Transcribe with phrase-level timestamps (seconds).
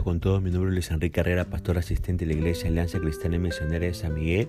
[0.00, 0.40] con todos.
[0.40, 3.92] Mi nombre es Enrique Herrera, pastor asistente de la Iglesia Alianza Cristiana y Misionera de
[3.92, 4.48] San Miguel,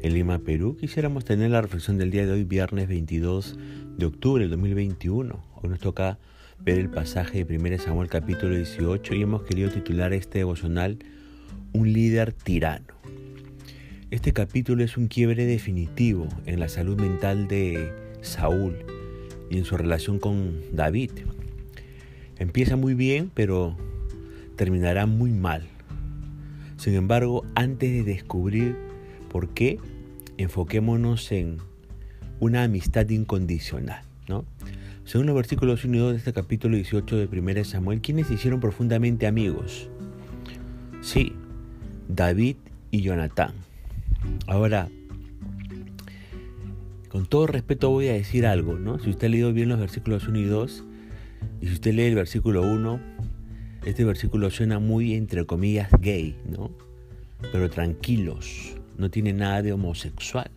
[0.00, 0.76] en Lima, Perú.
[0.78, 3.58] Quisiéramos tener la reflexión del día de hoy, viernes 22
[3.98, 5.44] de octubre del 2021.
[5.56, 6.18] Hoy nos toca
[6.60, 10.98] ver el pasaje de 1 Samuel capítulo 18 y hemos querido titular este devocional
[11.72, 12.94] Un líder tirano.
[14.12, 18.76] Este capítulo es un quiebre definitivo en la salud mental de Saúl
[19.50, 21.10] y en su relación con David.
[22.38, 23.76] Empieza muy bien, pero
[24.60, 25.62] terminará muy mal.
[26.76, 28.76] Sin embargo, antes de descubrir
[29.30, 29.78] por qué,
[30.36, 31.56] enfoquémonos en
[32.40, 34.02] una amistad incondicional.
[34.28, 34.44] ¿no?
[35.06, 38.34] Según los versículos 1 y 2 de este capítulo 18 de 1 Samuel, ¿quiénes se
[38.34, 39.88] hicieron profundamente amigos?
[41.00, 41.32] Sí,
[42.08, 42.56] David
[42.90, 43.54] y Jonatán.
[44.46, 44.90] Ahora,
[47.08, 48.98] con todo respeto voy a decir algo, ¿no?
[48.98, 50.84] Si usted ha leído bien los versículos 1 y 2,
[51.62, 53.19] y si usted lee el versículo 1,
[53.84, 56.70] este versículo suena muy, entre comillas, gay, ¿no?
[57.52, 60.50] Pero tranquilos, no tiene nada de homosexual.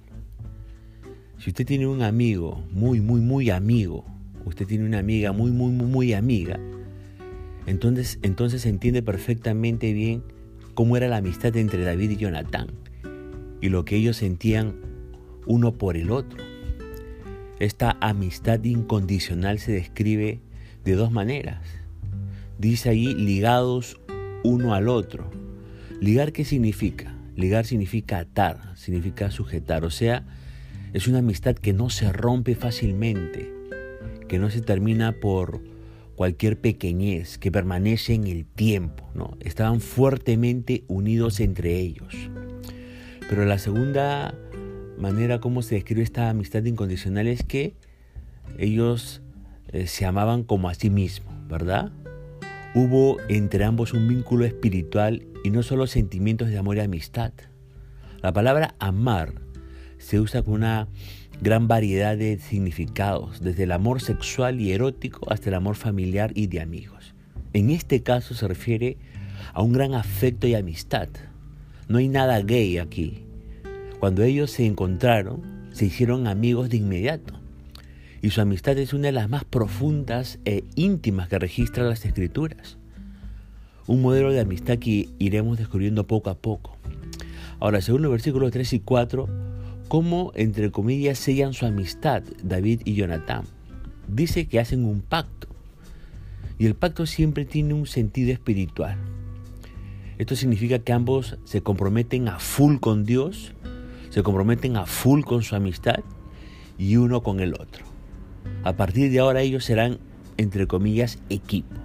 [1.38, 4.06] Si usted tiene un amigo, muy, muy, muy amigo,
[4.46, 6.60] usted tiene una amiga muy, muy, muy, muy amiga,
[7.66, 10.24] entonces, entonces entiende perfectamente bien
[10.74, 12.68] cómo era la amistad entre David y Jonatán
[13.62, 14.76] y lo que ellos sentían
[15.46, 16.44] uno por el otro.
[17.60, 20.42] Esta amistad incondicional se describe
[20.84, 21.62] de dos maneras.
[22.58, 24.00] Dice ahí ligados
[24.44, 25.30] uno al otro.
[26.00, 27.16] ¿Ligar qué significa?
[27.36, 29.86] Ligar significa atar, significa sujetar.
[29.86, 30.26] O sea,
[30.94, 33.52] es una amistad que no se rompe fácilmente,
[34.28, 35.62] que no se termina por
[36.16, 39.10] cualquier pequeñez, que permanece en el tiempo.
[39.16, 39.38] ¿no?
[39.40, 42.14] Estaban fuertemente unidos entre ellos.
[43.30, 44.36] Pero la segunda
[44.98, 47.74] manera como se describe esta amistad incondicional es que
[48.58, 49.22] ellos
[49.70, 51.92] eh, se amaban como a sí mismos, ¿verdad?
[52.76, 57.32] Hubo entre ambos un vínculo espiritual y no solo sentimientos de amor y amistad.
[58.24, 59.36] La palabra amar
[60.00, 60.88] se usa con una
[61.40, 66.48] gran variedad de significados, desde el amor sexual y erótico hasta el amor familiar y
[66.48, 67.14] de amigos.
[67.54, 68.98] En este caso se refiere
[69.54, 71.10] a un gran afecto y amistad.
[71.88, 73.24] No hay nada gay aquí.
[74.00, 77.43] Cuando ellos se encontraron, se hicieron amigos de inmediato
[78.24, 82.78] y su amistad es una de las más profundas e íntimas que registran las escrituras.
[83.86, 86.78] Un modelo de amistad que iremos descubriendo poco a poco.
[87.60, 89.28] Ahora, según los versículos 3 y 4,
[89.90, 93.44] ¿cómo, entre comillas, sellan su amistad David y Jonatán?
[94.08, 95.50] Dice que hacen un pacto.
[96.58, 98.98] Y el pacto siempre tiene un sentido espiritual.
[100.18, 103.52] Esto significa que ambos se comprometen a full con Dios,
[104.12, 106.00] se comprometen a full con su amistad
[106.78, 107.93] y uno con el otro.
[108.64, 110.00] A partir de ahora ellos serán,
[110.38, 111.76] entre comillas, equipo.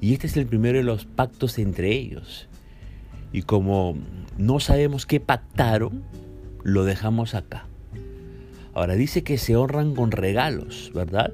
[0.00, 2.48] Y este es el primero de los pactos entre ellos.
[3.32, 3.96] Y como
[4.36, 6.02] no sabemos qué pactaron,
[6.64, 7.66] lo dejamos acá.
[8.74, 11.32] Ahora dice que se honran con regalos, ¿verdad?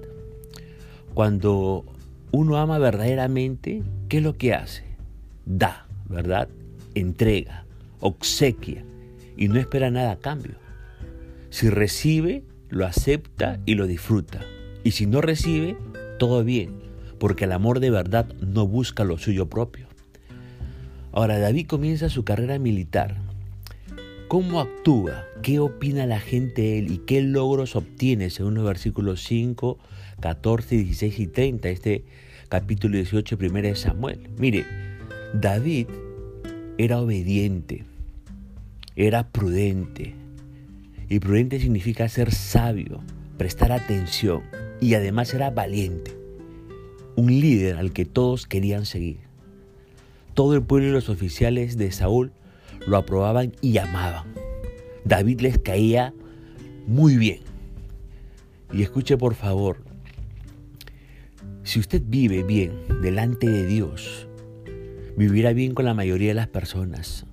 [1.15, 1.85] Cuando
[2.31, 4.85] uno ama verdaderamente, ¿qué es lo que hace?
[5.47, 6.49] Da, ¿verdad?
[6.95, 7.65] Entrega,
[8.01, 8.85] obsequia
[9.37, 10.57] y no espera nada a cambio.
[11.51, 14.41] Si recibe, lo acepta y lo disfruta.
[14.85, 15.77] Y si no recibe,
[16.19, 16.75] todo bien,
[17.19, 19.87] porque el amor de verdad no busca lo suyo propio.
[21.13, 23.17] Ahora David comienza su carrera militar.
[24.29, 25.25] ¿Cómo actúa?
[25.43, 26.93] ¿Qué opina la gente de él?
[26.93, 29.79] ¿Y qué logros obtiene según los versículos 5,
[30.21, 31.69] 14, 16 y 30?
[31.71, 32.05] Este
[32.51, 34.29] capítulo 18 primero de Samuel.
[34.37, 34.67] Mire,
[35.33, 35.87] David
[36.77, 37.85] era obediente,
[38.97, 40.15] era prudente.
[41.09, 43.01] Y prudente significa ser sabio,
[43.39, 44.43] prestar atención
[44.81, 46.17] y además era valiente,
[47.17, 49.21] un líder al que todos querían seguir.
[50.35, 52.33] Todo el pueblo y los oficiales de Saúl
[52.87, 54.27] lo aprobaban y amaban.
[55.05, 56.13] David les caía
[56.87, 57.41] muy bien.
[58.73, 59.83] Y escuche por favor,
[61.65, 62.73] si usted vive bien
[63.03, 64.29] delante de Dios,
[65.17, 67.27] vivirá bien con la mayoría de las personas.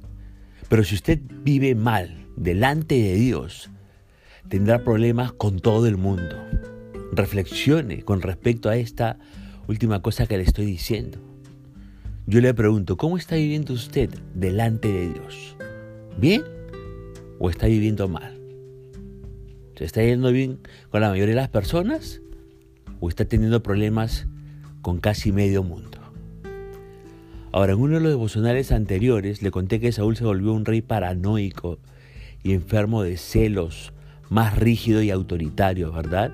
[0.70, 3.70] Pero si usted vive mal delante de Dios,
[4.50, 6.36] tendrá problemas con todo el mundo
[7.16, 9.18] reflexione con respecto a esta
[9.68, 11.18] última cosa que le estoy diciendo.
[12.28, 15.56] Yo le pregunto, ¿cómo está viviendo usted delante de Dios?
[16.18, 16.44] ¿Bien
[17.40, 18.40] o está viviendo mal?
[19.76, 20.60] ¿Se está yendo bien
[20.90, 22.22] con la mayoría de las personas
[23.00, 24.28] o está teniendo problemas
[24.82, 26.00] con casi medio mundo?
[27.52, 30.82] Ahora, en uno de los devocionales anteriores le conté que Saúl se volvió un rey
[30.82, 31.80] paranoico
[32.46, 33.92] y enfermo de celos,
[34.30, 36.32] más rígido y autoritario, ¿verdad?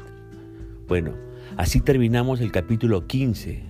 [0.87, 1.13] Bueno,
[1.55, 3.63] así terminamos el capítulo 15.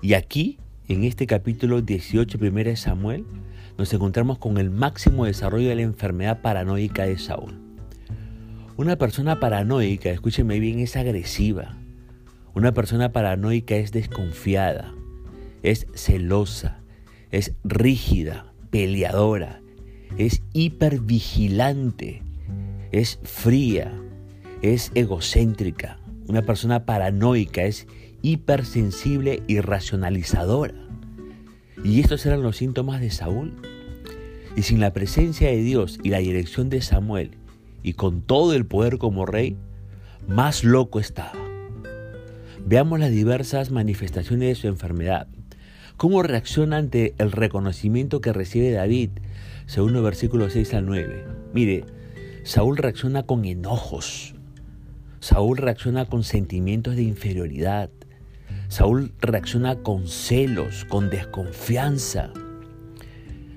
[0.00, 0.58] Y aquí
[0.88, 3.26] en este capítulo 18 1 de Samuel,
[3.76, 7.60] nos encontramos con el máximo desarrollo de la enfermedad paranoica de Saúl.
[8.78, 11.76] Una persona paranoica, escúcheme bien, es agresiva.
[12.54, 14.94] Una persona paranoica es desconfiada,
[15.62, 16.80] es celosa,
[17.30, 19.60] es rígida, peleadora,
[20.16, 22.22] es hipervigilante,
[22.92, 23.92] es fría,
[24.62, 25.98] es egocéntrica.
[26.26, 27.86] Una persona paranoica es
[28.22, 30.74] hipersensible y racionalizadora.
[31.84, 33.54] Y estos eran los síntomas de Saúl.
[34.56, 37.36] Y sin la presencia de Dios y la dirección de Samuel,
[37.82, 39.56] y con todo el poder como rey,
[40.26, 41.38] más loco estaba.
[42.66, 45.28] Veamos las diversas manifestaciones de su enfermedad.
[45.98, 49.10] ¿Cómo reacciona ante el reconocimiento que recibe David,
[49.66, 51.24] según los versículos 6 al 9?
[51.52, 51.86] Mire,
[52.44, 54.36] Saúl reacciona con enojos.
[55.18, 57.90] Saúl reacciona con sentimientos de inferioridad.
[58.68, 62.32] Saúl reacciona con celos, con desconfianza.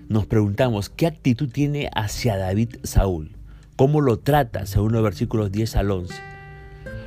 [0.09, 3.33] Nos preguntamos, ¿qué actitud tiene hacia David Saúl?
[3.75, 6.15] ¿Cómo lo trata, según los versículos 10 al 11?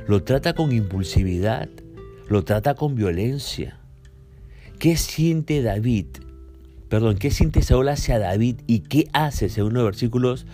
[0.07, 1.67] ¿Lo trata con impulsividad?
[2.29, 3.81] ¿Lo trata con violencia?
[4.79, 6.07] ¿Qué siente David?
[6.89, 10.45] Perdón, ¿qué siente Saúl hacia David y qué hace, según los versículos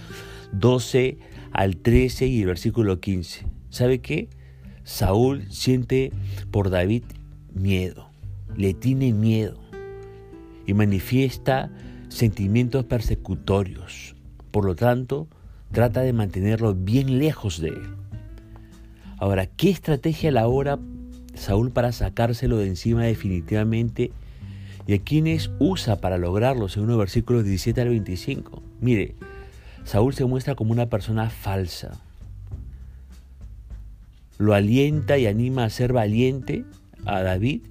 [0.53, 1.18] 12
[1.51, 3.45] al 13 y el versículo 15?
[3.69, 4.29] ¿Sabe qué?
[4.83, 6.12] Saúl siente
[6.51, 7.03] por David
[7.53, 8.09] miedo,
[8.56, 9.59] le tiene miedo
[10.65, 11.71] y manifiesta
[12.09, 14.15] sentimientos persecutorios.
[14.51, 15.27] Por lo tanto,
[15.71, 17.95] trata de mantenerlo bien lejos de él.
[19.17, 20.79] Ahora, ¿qué estrategia elabora
[21.33, 24.12] Saúl para sacárselo de encima definitivamente?
[24.88, 26.68] ¿Y a quiénes usa para lograrlo?
[26.69, 28.62] Según los versículos 17 al 25.
[28.80, 29.16] Mire,
[29.83, 32.01] Saúl se muestra como una persona falsa.
[34.38, 36.66] Lo alienta y anima a ser valiente
[37.06, 37.62] a David,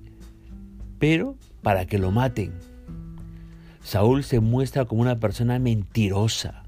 [0.99, 2.53] pero para que lo maten.
[3.83, 6.63] Saúl se muestra como una persona mentirosa.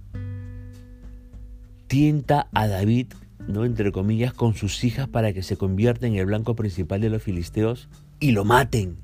[1.86, 3.08] Tienta a David,
[3.48, 3.64] ¿no?
[3.64, 7.22] entre comillas, con sus hijas para que se convierta en el blanco principal de los
[7.22, 7.88] filisteos
[8.20, 8.96] y lo maten.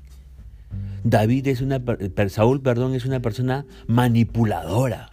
[1.03, 1.81] David es una
[2.29, 5.09] Saúl, perdón, es una persona manipuladora.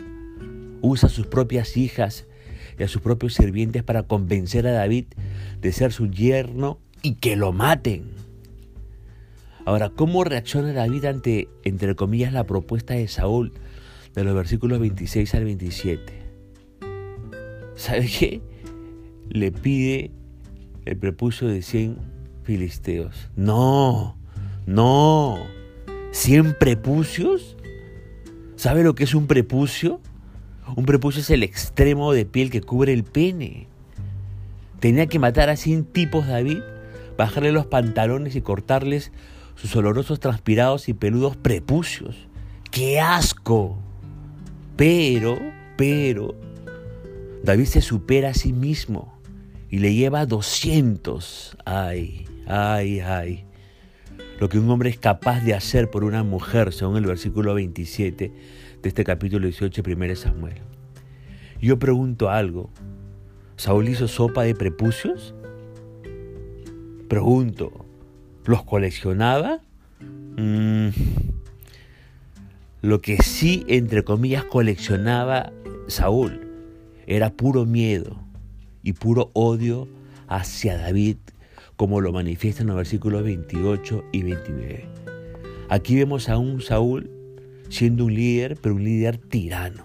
[0.83, 2.27] Usa a sus propias hijas
[2.79, 5.07] y a sus propios sirvientes para convencer a David
[5.61, 8.11] de ser su yerno y que lo maten.
[9.65, 13.53] Ahora, ¿cómo reacciona David ante, entre comillas, la propuesta de Saúl
[14.15, 16.23] de los versículos 26 al 27?
[17.75, 18.41] ¿Sabe qué?
[19.31, 20.11] Le pide
[20.85, 21.99] el prepucio de 100
[22.45, 23.31] filisteos.
[23.37, 24.17] No,
[24.67, 25.39] no.
[26.13, 27.57] ¿100 prepucios?
[28.57, 30.01] ¿Sabe lo que es un prepucio?
[30.75, 33.69] Un prepucio es el extremo de piel que cubre el pene.
[34.81, 36.61] Tenía que matar a 100 tipos David,
[37.17, 39.13] bajarle los pantalones y cortarles
[39.55, 42.29] sus olorosos transpirados y peludos prepucios.
[42.71, 43.79] ¡Qué asco!
[44.77, 45.39] Pero,
[45.77, 46.35] pero,
[47.47, 49.17] David se supera a sí mismo
[49.71, 51.57] y le lleva 200.
[51.65, 53.45] Ay, ay, ay.
[54.41, 58.33] Lo que un hombre es capaz de hacer por una mujer, según el versículo 27
[58.83, 60.57] de este capítulo 18, 1 Samuel.
[61.63, 62.69] Yo pregunto algo.
[63.57, 65.33] ¿Saúl hizo sopa de prepucios?
[67.09, 67.87] Pregunto,
[68.45, 69.61] ¿Los coleccionaba?
[70.37, 70.89] Mm.
[72.83, 75.53] Lo que sí, entre comillas, coleccionaba
[75.87, 76.46] Saúl
[77.07, 78.19] era puro miedo
[78.83, 79.89] y puro odio
[80.29, 81.17] hacia David,
[81.77, 84.85] como lo manifiesta en los versículos 28 y 29.
[85.69, 87.11] Aquí vemos a un Saúl
[87.69, 89.85] siendo un líder, pero un líder tirano.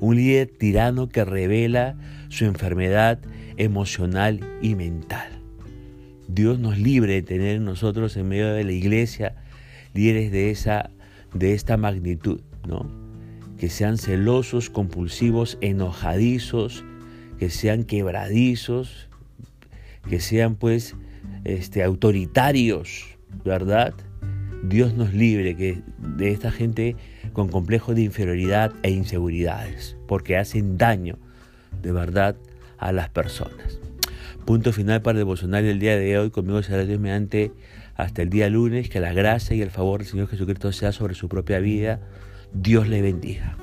[0.00, 1.96] Un líder tirano que revela
[2.28, 3.20] su enfermedad
[3.56, 5.30] emocional y mental.
[6.28, 9.36] Dios nos libre de tener nosotros en medio de la iglesia
[9.94, 10.90] líderes de, esa,
[11.34, 13.01] de esta magnitud, ¿no?
[13.62, 16.82] Que sean celosos, compulsivos, enojadizos,
[17.38, 19.08] que sean quebradizos,
[20.10, 20.96] que sean pues
[21.44, 23.04] este, autoritarios,
[23.44, 23.94] ¿verdad?
[24.64, 26.96] Dios nos libre que de esta gente
[27.32, 31.16] con complejo de inferioridad e inseguridades, porque hacen daño
[31.82, 32.34] de verdad
[32.78, 33.78] a las personas.
[34.44, 36.30] Punto final para el del día de hoy.
[36.30, 37.52] Conmigo será Dios mediante
[37.94, 38.88] hasta el día lunes.
[38.88, 42.00] Que la gracia y el favor del Señor Jesucristo sea sobre su propia vida.
[42.54, 43.56] Dios le bendiga.